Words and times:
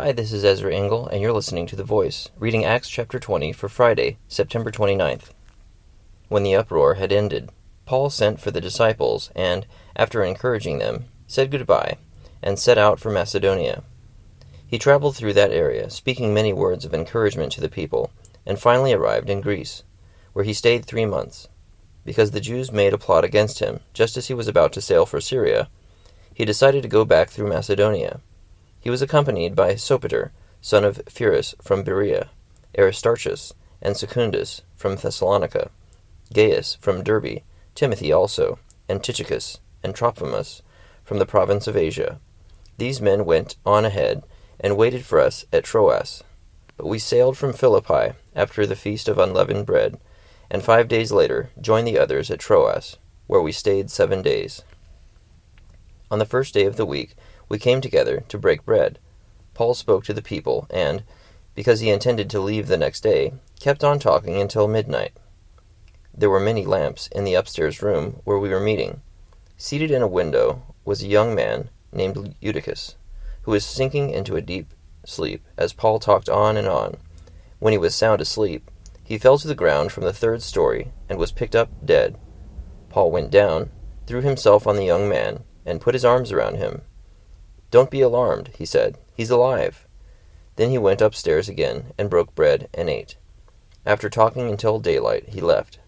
Hi, 0.00 0.12
this 0.12 0.32
is 0.32 0.44
Ezra 0.44 0.72
Engel, 0.72 1.08
and 1.08 1.20
you're 1.20 1.32
listening 1.32 1.66
to 1.66 1.74
The 1.74 1.82
Voice, 1.82 2.28
reading 2.38 2.64
Acts 2.64 2.88
chapter 2.88 3.18
20 3.18 3.50
for 3.52 3.68
Friday, 3.68 4.16
September 4.28 4.70
29th. 4.70 5.30
When 6.28 6.44
the 6.44 6.54
uproar 6.54 6.94
had 6.94 7.10
ended, 7.10 7.50
Paul 7.84 8.08
sent 8.08 8.38
for 8.38 8.52
the 8.52 8.60
disciples 8.60 9.32
and, 9.34 9.66
after 9.96 10.22
encouraging 10.22 10.78
them, 10.78 11.06
said 11.26 11.50
goodbye 11.50 11.96
and 12.40 12.60
set 12.60 12.78
out 12.78 13.00
for 13.00 13.10
Macedonia. 13.10 13.82
He 14.64 14.78
traveled 14.78 15.16
through 15.16 15.32
that 15.32 15.50
area, 15.50 15.90
speaking 15.90 16.32
many 16.32 16.52
words 16.52 16.84
of 16.84 16.94
encouragement 16.94 17.50
to 17.54 17.60
the 17.60 17.68
people, 17.68 18.12
and 18.46 18.56
finally 18.56 18.92
arrived 18.92 19.28
in 19.28 19.40
Greece, 19.40 19.82
where 20.32 20.44
he 20.44 20.52
stayed 20.52 20.84
three 20.84 21.06
months. 21.06 21.48
Because 22.04 22.30
the 22.30 22.40
Jews 22.40 22.70
made 22.70 22.94
a 22.94 22.98
plot 22.98 23.24
against 23.24 23.58
him 23.58 23.80
just 23.94 24.16
as 24.16 24.28
he 24.28 24.34
was 24.34 24.46
about 24.46 24.72
to 24.74 24.80
sail 24.80 25.06
for 25.06 25.20
Syria, 25.20 25.68
he 26.32 26.44
decided 26.44 26.84
to 26.84 26.88
go 26.88 27.04
back 27.04 27.30
through 27.30 27.48
Macedonia. 27.48 28.20
He 28.88 28.90
was 28.90 29.02
accompanied 29.02 29.54
by 29.54 29.74
Sopater, 29.74 30.30
son 30.62 30.82
of 30.82 31.04
Pyrrhus 31.14 31.54
from 31.60 31.82
Berea, 31.82 32.30
Aristarchus, 32.78 33.52
and 33.82 33.94
Secundus 33.94 34.62
from 34.76 34.96
Thessalonica, 34.96 35.70
Gaius 36.32 36.76
from 36.80 37.04
Derbe, 37.04 37.42
Timothy 37.74 38.10
also, 38.10 38.58
and 38.88 39.04
Tychicus, 39.04 39.58
and 39.82 39.94
Trophimus 39.94 40.62
from 41.04 41.18
the 41.18 41.26
province 41.26 41.66
of 41.66 41.76
Asia. 41.76 42.18
These 42.78 43.02
men 43.02 43.26
went 43.26 43.56
on 43.66 43.84
ahead, 43.84 44.22
and 44.58 44.74
waited 44.78 45.04
for 45.04 45.20
us 45.20 45.44
at 45.52 45.64
Troas. 45.64 46.24
But 46.78 46.86
we 46.86 46.98
sailed 46.98 47.36
from 47.36 47.52
Philippi 47.52 48.16
after 48.34 48.64
the 48.64 48.74
feast 48.74 49.06
of 49.06 49.18
unleavened 49.18 49.66
bread, 49.66 50.00
and 50.50 50.62
five 50.62 50.88
days 50.88 51.12
later 51.12 51.50
joined 51.60 51.86
the 51.86 51.98
others 51.98 52.30
at 52.30 52.40
Troas, 52.40 52.96
where 53.26 53.42
we 53.42 53.52
stayed 53.52 53.90
seven 53.90 54.22
days. 54.22 54.62
On 56.10 56.18
the 56.18 56.24
first 56.24 56.54
day 56.54 56.64
of 56.64 56.76
the 56.76 56.86
week, 56.86 57.14
we 57.48 57.58
came 57.58 57.80
together 57.80 58.24
to 58.28 58.38
break 58.38 58.64
bread. 58.64 58.98
Paul 59.54 59.74
spoke 59.74 60.04
to 60.04 60.14
the 60.14 60.22
people, 60.22 60.66
and, 60.70 61.02
because 61.54 61.80
he 61.80 61.90
intended 61.90 62.30
to 62.30 62.40
leave 62.40 62.68
the 62.68 62.76
next 62.76 63.00
day, 63.00 63.34
kept 63.58 63.82
on 63.82 63.98
talking 63.98 64.40
until 64.40 64.68
midnight. 64.68 65.12
There 66.14 66.30
were 66.30 66.40
many 66.40 66.64
lamps 66.64 67.08
in 67.08 67.24
the 67.24 67.34
upstairs 67.34 67.82
room 67.82 68.20
where 68.24 68.38
we 68.38 68.48
were 68.48 68.60
meeting. 68.60 69.02
Seated 69.56 69.90
in 69.90 70.02
a 70.02 70.08
window 70.08 70.62
was 70.84 71.02
a 71.02 71.08
young 71.08 71.34
man 71.34 71.70
named 71.92 72.34
Eutychus, 72.40 72.96
who 73.42 73.52
was 73.52 73.64
sinking 73.64 74.10
into 74.10 74.36
a 74.36 74.40
deep 74.40 74.72
sleep 75.04 75.44
as 75.56 75.72
Paul 75.72 75.98
talked 75.98 76.28
on 76.28 76.56
and 76.56 76.68
on. 76.68 76.96
When 77.58 77.72
he 77.72 77.78
was 77.78 77.94
sound 77.94 78.20
asleep, 78.20 78.70
he 79.02 79.18
fell 79.18 79.38
to 79.38 79.48
the 79.48 79.54
ground 79.54 79.90
from 79.90 80.04
the 80.04 80.12
third 80.12 80.42
story 80.42 80.92
and 81.08 81.18
was 81.18 81.32
picked 81.32 81.56
up 81.56 81.70
dead. 81.84 82.18
Paul 82.90 83.10
went 83.10 83.30
down, 83.30 83.70
threw 84.06 84.20
himself 84.20 84.66
on 84.66 84.76
the 84.76 84.84
young 84.84 85.08
man, 85.08 85.44
and 85.64 85.80
put 85.80 85.94
his 85.94 86.04
arms 86.04 86.30
around 86.30 86.56
him. 86.56 86.82
Don't 87.70 87.90
be 87.90 88.00
alarmed, 88.00 88.50
he 88.56 88.64
said. 88.64 88.96
He's 89.14 89.30
alive. 89.30 89.86
Then 90.56 90.70
he 90.70 90.78
went 90.78 91.00
upstairs 91.00 91.48
again 91.48 91.92
and 91.98 92.10
broke 92.10 92.34
bread 92.34 92.68
and 92.74 92.88
ate. 92.88 93.16
After 93.84 94.10
talking 94.10 94.48
until 94.50 94.78
daylight, 94.78 95.28
he 95.28 95.40
left. 95.40 95.78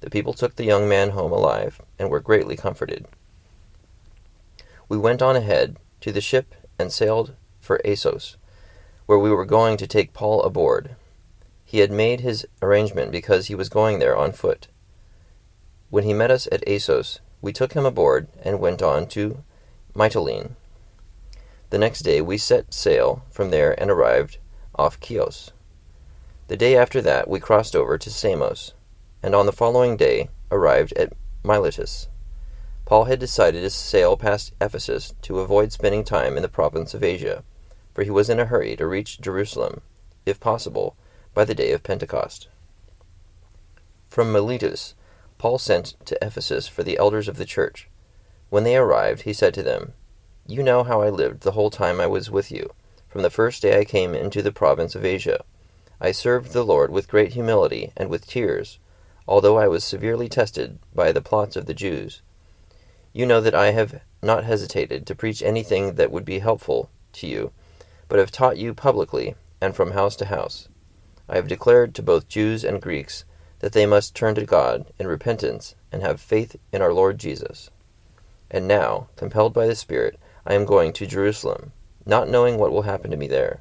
The 0.00 0.10
people 0.10 0.32
took 0.32 0.56
the 0.56 0.64
young 0.64 0.88
man 0.88 1.10
home 1.10 1.32
alive 1.32 1.80
and 1.98 2.10
were 2.10 2.20
greatly 2.20 2.56
comforted. 2.56 3.06
We 4.88 4.96
went 4.96 5.22
on 5.22 5.36
ahead 5.36 5.76
to 6.00 6.12
the 6.12 6.20
ship 6.20 6.54
and 6.78 6.92
sailed 6.92 7.34
for 7.60 7.80
Assos, 7.86 8.36
where 9.06 9.18
we 9.18 9.30
were 9.30 9.44
going 9.44 9.76
to 9.76 9.86
take 9.86 10.12
Paul 10.12 10.42
aboard. 10.42 10.96
He 11.64 11.78
had 11.80 11.90
made 11.90 12.20
his 12.20 12.46
arrangement 12.62 13.12
because 13.12 13.46
he 13.46 13.54
was 13.54 13.68
going 13.68 13.98
there 13.98 14.16
on 14.16 14.32
foot. 14.32 14.68
When 15.90 16.04
he 16.04 16.14
met 16.14 16.30
us 16.30 16.48
at 16.50 16.66
Assos, 16.66 17.20
we 17.42 17.52
took 17.52 17.74
him 17.74 17.84
aboard 17.84 18.28
and 18.42 18.60
went 18.60 18.82
on 18.82 19.06
to 19.08 19.42
Mytilene. 19.94 20.56
The 21.70 21.78
next 21.78 22.00
day 22.00 22.20
we 22.20 22.38
set 22.38 22.72
sail 22.72 23.24
from 23.30 23.50
there 23.50 23.78
and 23.80 23.90
arrived 23.90 24.38
off 24.74 24.98
Chios. 25.02 25.52
The 26.46 26.56
day 26.56 26.76
after 26.76 27.02
that 27.02 27.28
we 27.28 27.40
crossed 27.40 27.76
over 27.76 27.98
to 27.98 28.10
Samos, 28.10 28.72
and 29.22 29.34
on 29.34 29.44
the 29.44 29.52
following 29.52 29.96
day 29.96 30.30
arrived 30.50 30.94
at 30.94 31.12
Miletus. 31.42 32.08
Paul 32.86 33.04
had 33.04 33.18
decided 33.18 33.60
to 33.60 33.70
sail 33.70 34.16
past 34.16 34.54
Ephesus 34.62 35.12
to 35.20 35.40
avoid 35.40 35.72
spending 35.72 36.04
time 36.04 36.36
in 36.36 36.42
the 36.42 36.48
province 36.48 36.94
of 36.94 37.04
Asia, 37.04 37.44
for 37.92 38.02
he 38.02 38.10
was 38.10 38.30
in 38.30 38.40
a 38.40 38.46
hurry 38.46 38.74
to 38.76 38.86
reach 38.86 39.20
Jerusalem, 39.20 39.82
if 40.24 40.40
possible, 40.40 40.96
by 41.34 41.44
the 41.44 41.54
day 41.54 41.72
of 41.72 41.82
Pentecost. 41.82 42.48
From 44.08 44.32
Miletus, 44.32 44.94
Paul 45.36 45.58
sent 45.58 45.94
to 46.06 46.18
Ephesus 46.24 46.66
for 46.66 46.82
the 46.82 46.96
elders 46.96 47.28
of 47.28 47.36
the 47.36 47.44
church. 47.44 47.88
When 48.48 48.64
they 48.64 48.76
arrived, 48.76 49.22
he 49.22 49.34
said 49.34 49.52
to 49.54 49.62
them, 49.62 49.92
You 50.50 50.62
know 50.62 50.82
how 50.82 51.02
I 51.02 51.10
lived 51.10 51.42
the 51.42 51.50
whole 51.50 51.68
time 51.68 52.00
I 52.00 52.06
was 52.06 52.30
with 52.30 52.50
you, 52.50 52.70
from 53.06 53.20
the 53.20 53.28
first 53.28 53.60
day 53.60 53.78
I 53.78 53.84
came 53.84 54.14
into 54.14 54.40
the 54.40 54.50
province 54.50 54.94
of 54.94 55.04
Asia. 55.04 55.44
I 56.00 56.10
served 56.10 56.52
the 56.52 56.64
Lord 56.64 56.90
with 56.90 57.06
great 57.06 57.34
humility 57.34 57.92
and 57.98 58.08
with 58.08 58.26
tears, 58.26 58.78
although 59.26 59.58
I 59.58 59.68
was 59.68 59.84
severely 59.84 60.26
tested 60.26 60.78
by 60.94 61.12
the 61.12 61.20
plots 61.20 61.54
of 61.54 61.66
the 61.66 61.74
Jews. 61.74 62.22
You 63.12 63.26
know 63.26 63.42
that 63.42 63.54
I 63.54 63.72
have 63.72 64.00
not 64.22 64.44
hesitated 64.44 65.06
to 65.06 65.14
preach 65.14 65.42
anything 65.42 65.96
that 65.96 66.10
would 66.10 66.24
be 66.24 66.38
helpful 66.38 66.88
to 67.12 67.26
you, 67.26 67.52
but 68.08 68.18
have 68.18 68.32
taught 68.32 68.56
you 68.56 68.72
publicly 68.72 69.34
and 69.60 69.76
from 69.76 69.90
house 69.90 70.16
to 70.16 70.24
house. 70.24 70.66
I 71.28 71.36
have 71.36 71.46
declared 71.46 71.94
to 71.96 72.02
both 72.02 72.26
Jews 72.26 72.64
and 72.64 72.80
Greeks 72.80 73.26
that 73.58 73.72
they 73.72 73.84
must 73.84 74.14
turn 74.14 74.34
to 74.36 74.46
God 74.46 74.86
in 74.98 75.08
repentance 75.08 75.74
and 75.92 76.00
have 76.00 76.22
faith 76.22 76.56
in 76.72 76.80
our 76.80 76.94
Lord 76.94 77.18
Jesus. 77.18 77.68
And 78.50 78.66
now, 78.66 79.08
compelled 79.14 79.52
by 79.52 79.66
the 79.66 79.74
Spirit, 79.74 80.18
I 80.48 80.54
am 80.54 80.64
going 80.64 80.94
to 80.94 81.06
Jerusalem, 81.06 81.72
not 82.06 82.30
knowing 82.30 82.56
what 82.56 82.72
will 82.72 82.82
happen 82.82 83.10
to 83.10 83.18
me 83.18 83.28
there. 83.28 83.60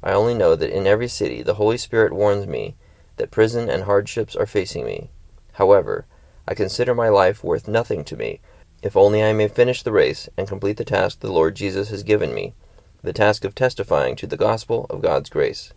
I 0.00 0.12
only 0.12 0.32
know 0.32 0.54
that 0.54 0.70
in 0.70 0.86
every 0.86 1.08
city 1.08 1.42
the 1.42 1.54
Holy 1.54 1.76
Spirit 1.76 2.12
warns 2.12 2.46
me 2.46 2.76
that 3.16 3.32
prison 3.32 3.68
and 3.68 3.82
hardships 3.82 4.36
are 4.36 4.46
facing 4.46 4.84
me. 4.84 5.10
However, 5.54 6.06
I 6.46 6.54
consider 6.54 6.94
my 6.94 7.08
life 7.08 7.42
worth 7.42 7.66
nothing 7.66 8.04
to 8.04 8.16
me, 8.16 8.38
if 8.80 8.96
only 8.96 9.24
I 9.24 9.32
may 9.32 9.48
finish 9.48 9.82
the 9.82 9.90
race 9.90 10.28
and 10.36 10.46
complete 10.46 10.76
the 10.76 10.84
task 10.84 11.18
the 11.18 11.32
Lord 11.32 11.56
Jesus 11.56 11.88
has 11.88 12.04
given 12.04 12.32
me, 12.32 12.54
the 13.02 13.12
task 13.12 13.44
of 13.44 13.56
testifying 13.56 14.14
to 14.16 14.28
the 14.28 14.36
gospel 14.36 14.86
of 14.90 15.02
God's 15.02 15.28
grace. 15.28 15.72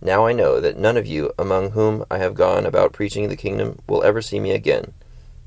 Now 0.00 0.26
I 0.26 0.32
know 0.32 0.58
that 0.58 0.78
none 0.78 0.96
of 0.96 1.06
you 1.06 1.32
among 1.38 1.70
whom 1.70 2.04
I 2.10 2.18
have 2.18 2.34
gone 2.34 2.66
about 2.66 2.92
preaching 2.92 3.28
the 3.28 3.36
kingdom 3.36 3.78
will 3.86 4.02
ever 4.02 4.20
see 4.20 4.40
me 4.40 4.50
again. 4.50 4.94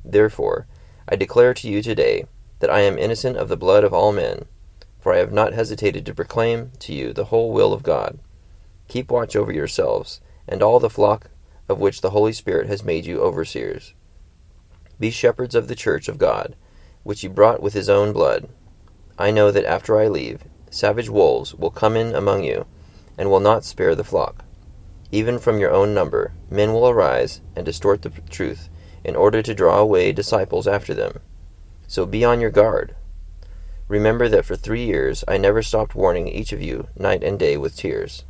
Therefore, 0.06 0.66
I 1.10 1.18
declare 1.18 1.54
to 1.56 1.68
you 1.68 1.82
today 1.82 2.26
that 2.60 2.70
I 2.70 2.82
am 2.82 2.98
innocent 2.98 3.38
of 3.38 3.50
the 3.50 3.58
blood 3.58 3.84
of 3.84 3.94
all 3.94 4.12
men, 4.12 4.46
for 5.00 5.14
I 5.14 5.18
have 5.18 5.32
not 5.32 5.54
hesitated 5.54 6.06
to 6.06 6.14
proclaim 6.14 6.72
to 6.80 6.94
you 6.94 7.14
the 7.14 7.26
whole 7.26 7.52
will 7.52 7.74
of 7.74 7.84
God. 7.84 8.20
Keep 8.88 9.12
watch 9.12 9.36
over 9.36 9.52
yourselves, 9.52 10.22
and 10.48 10.64
all 10.64 10.80
the 10.80 10.90
flock 10.90 11.30
of 11.70 11.80
which 11.80 12.02
the 12.02 12.12
Holy 12.12 12.34
Spirit 12.34 12.68
has 12.68 12.84
made 12.84 13.06
you 13.06 13.22
overseers. 13.22 13.94
Be 15.00 15.12
shepherds 15.12 15.56
of 15.56 15.68
the 15.68 15.76
church 15.76 16.08
of 16.08 16.18
God, 16.18 16.56
which 17.04 17.22
he 17.22 17.28
brought 17.28 17.62
with 17.62 17.74
his 17.74 17.90
own 17.90 18.14
blood. 18.14 18.50
I 19.18 19.32
know 19.32 19.52
that 19.52 19.66
after 19.66 20.00
I 20.00 20.08
leave, 20.08 20.44
savage 20.70 21.10
wolves 21.10 21.54
will 21.54 21.70
come 21.70 21.96
in 21.96 22.16
among 22.16 22.44
you, 22.44 22.66
and 23.18 23.30
will 23.30 23.40
not 23.40 23.66
spare 23.66 23.96
the 23.96 24.04
flock. 24.04 24.44
Even 25.12 25.40
from 25.40 25.60
your 25.60 25.72
own 25.72 25.94
number, 25.94 26.34
men 26.50 26.74
will 26.74 26.88
arise 26.88 27.42
and 27.56 27.66
distort 27.66 28.02
the 28.02 28.10
truth, 28.30 28.70
in 29.04 29.16
order 29.16 29.42
to 29.42 29.56
draw 29.56 29.80
away 29.80 30.12
disciples 30.12 30.68
after 30.68 30.94
them. 30.94 31.20
So 31.88 32.06
be 32.06 32.24
on 32.24 32.42
your 32.42 32.52
guard. 32.52 32.96
Remember 33.88 34.28
that 34.28 34.46
for 34.46 34.56
three 34.56 34.86
years 34.86 35.24
I 35.28 35.38
never 35.38 35.64
stopped 35.64 35.96
warning 35.96 36.28
each 36.28 36.52
of 36.52 36.62
you 36.62 36.90
night 36.98 37.24
and 37.24 37.40
day 37.40 37.56
with 37.56 37.78
tears. 37.78 38.26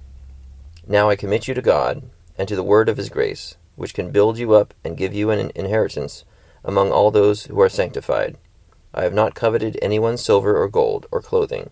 Now 0.88 1.10
I 1.10 1.16
commit 1.16 1.48
you 1.48 1.54
to 1.56 1.62
God, 1.62 2.04
and 2.38 2.48
to 2.48 2.56
the 2.56 2.64
word 2.64 2.88
of 2.88 2.98
his 2.98 3.10
grace, 3.10 3.58
which 3.76 3.94
can 3.94 4.12
build 4.12 4.38
you 4.38 4.54
up 4.54 4.74
and 4.84 4.96
give 4.96 5.14
you 5.14 5.32
an 5.32 5.52
inheritance 5.56 6.24
among 6.64 6.92
all 6.92 7.12
those 7.12 7.46
who 7.46 7.60
are 7.60 7.70
sanctified. 7.70 8.38
I 8.94 9.04
have 9.04 9.14
not 9.14 9.36
coveted 9.36 9.78
anyone's 9.82 10.24
silver 10.24 10.62
or 10.62 10.68
gold 10.68 11.08
or 11.12 11.22
clothing. 11.22 11.72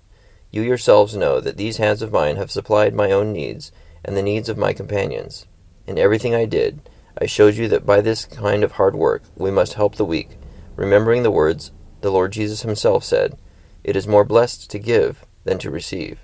You 0.52 0.62
yourselves 0.62 1.16
know 1.16 1.40
that 1.40 1.58
these 1.58 1.78
hands 1.78 2.02
of 2.02 2.12
mine 2.12 2.38
have 2.38 2.52
supplied 2.52 2.94
my 2.94 3.12
own 3.12 3.32
needs 3.32 3.72
and 4.04 4.18
the 4.18 4.24
needs 4.24 4.50
of 4.50 4.58
my 4.58 4.74
companions. 4.74 5.46
In 5.88 5.98
everything 5.98 6.34
I 6.34 6.46
did, 6.46 6.90
I 7.20 7.26
showed 7.26 7.56
you 7.56 7.68
that 7.70 7.86
by 7.86 8.02
this 8.02 8.26
kind 8.26 8.64
of 8.64 8.74
hard 8.74 8.96
work 8.96 9.24
we 9.36 9.52
must 9.52 9.74
help 9.74 9.96
the 9.96 10.06
weak, 10.06 10.38
remembering 10.76 11.24
the 11.24 11.32
words 11.32 11.72
the 12.06 12.12
Lord 12.12 12.34
Jesus 12.34 12.62
himself 12.62 13.04
said, 13.04 13.36
It 13.84 13.96
is 13.96 14.08
more 14.08 14.24
blessed 14.24 14.70
to 14.70 14.78
give 14.78 15.26
than 15.44 15.58
to 15.58 15.72
receive. 15.72 16.20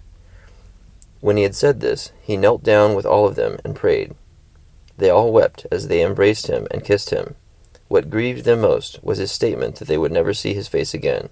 When 1.22 1.38
he 1.38 1.44
had 1.44 1.56
said 1.56 1.80
this, 1.80 2.12
he 2.22 2.38
knelt 2.38 2.62
down 2.62 2.94
with 2.94 3.06
all 3.06 3.28
of 3.28 3.34
them 3.34 3.58
and 3.66 3.76
prayed. 3.76 4.14
They 4.96 5.10
all 5.10 5.34
wept 5.34 5.66
as 5.72 5.88
they 5.88 6.04
embraced 6.04 6.46
him 6.46 6.68
and 6.70 6.86
kissed 6.86 7.10
him. 7.10 7.34
What 7.88 8.12
grieved 8.12 8.46
them 8.46 8.62
most 8.62 9.04
was 9.04 9.18
his 9.18 9.32
statement 9.32 9.78
that 9.78 9.88
they 9.88 9.98
would 9.98 10.12
never 10.12 10.36
see 10.36 10.54
his 10.54 10.68
face 10.68 10.94
again. 10.94 11.30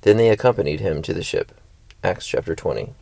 Then 0.00 0.16
they 0.16 0.30
accompanied 0.30 0.80
him 0.80 1.02
to 1.02 1.12
the 1.12 1.22
ship. 1.22 1.52
Acts 2.02 2.26
chapter 2.26 2.54
20. 2.54 2.94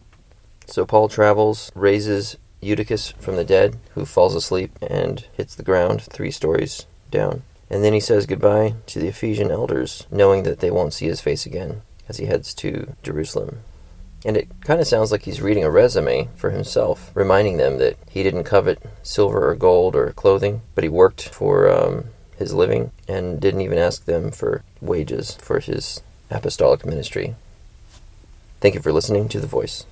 So 0.67 0.85
Paul 0.85 1.09
travels, 1.09 1.71
raises 1.77 2.39
Eutychus 2.61 3.13
from 3.13 3.37
the 3.37 3.45
dead, 3.45 3.79
who 3.95 4.05
falls 4.05 4.35
asleep 4.35 4.77
and 4.83 5.25
hits 5.33 5.55
the 5.55 5.63
ground 5.63 6.03
three 6.03 6.33
stories 6.33 6.87
down. 7.13 7.45
And 7.69 7.83
then 7.83 7.93
he 7.93 8.01
says 8.01 8.27
goodbye 8.27 8.75
to 8.87 9.01
the 9.01 9.09
Ephesian 9.09 9.51
elders, 9.51 10.07
knowing 10.11 10.45
that 10.45 10.61
they 10.61 10.71
won't 10.71 10.93
see 10.93 11.07
his 11.07 11.21
face 11.21 11.47
again 11.47 11.83
as 12.09 12.19
he 12.19 12.27
heads 12.27 12.55
to 12.55 12.95
Jerusalem. 13.03 13.61
And 14.25 14.37
it 14.37 14.49
kind 14.63 14.81
of 14.81 14.87
sounds 14.87 15.13
like 15.13 15.23
he's 15.23 15.41
reading 15.41 15.65
a 15.65 15.71
resume 15.71 16.29
for 16.37 16.51
himself, 16.51 17.11
reminding 17.15 17.57
them 17.59 17.79
that 17.79 17.97
he 18.09 18.23
didn't 18.23 18.45
covet 18.45 18.83
silver 19.03 19.51
or 19.51 19.55
gold 19.55 19.95
or 19.95 20.13
clothing, 20.13 20.63
but 20.75 20.85
he 20.85 20.89
worked 20.89 21.29
for 21.29 21.71
um, 21.71 22.07
his 22.37 22.55
living 22.55 22.93
and 23.09 23.41
didn't 23.41 23.61
even 23.61 23.79
ask 23.79 24.05
them 24.05 24.31
for 24.31 24.63
wages 24.81 25.35
for 25.37 25.61
his 25.61 26.03
apostolic 26.31 26.85
ministry. 26.85 27.35
Thank 28.61 28.75
you 28.75 28.81
for 28.81 28.93
listening 28.93 29.29
to 29.29 29.41
The 29.41 29.47
Voice. 29.47 29.85